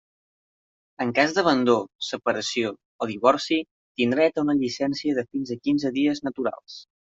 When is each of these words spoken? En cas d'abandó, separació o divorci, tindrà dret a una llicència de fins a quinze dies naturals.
En 1.03 1.11
cas 1.19 1.35
d'abandó, 1.37 1.75
separació 2.07 2.71
o 3.05 3.09
divorci, 3.13 3.61
tindrà 4.03 4.25
dret 4.27 4.41
a 4.43 4.47
una 4.49 4.59
llicència 4.65 5.21
de 5.21 5.27
fins 5.31 5.55
a 5.57 5.61
quinze 5.63 5.95
dies 6.01 6.27
naturals. 6.33 6.83